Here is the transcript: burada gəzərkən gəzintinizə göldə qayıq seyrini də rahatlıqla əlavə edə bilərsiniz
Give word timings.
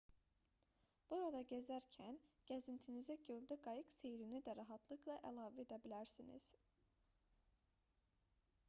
burada 1.09 1.41
gəzərkən 1.51 2.17
gəzintinizə 2.51 3.17
göldə 3.27 3.59
qayıq 3.69 3.93
seyrini 3.99 4.41
də 4.49 4.57
rahatlıqla 4.61 5.19
əlavə 5.33 5.63
edə 5.67 5.81
bilərsiniz 5.87 6.51